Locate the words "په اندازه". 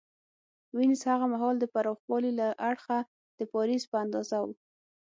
3.91-4.37